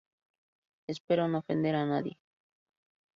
[0.87, 2.17] Espero no ofender a nadie".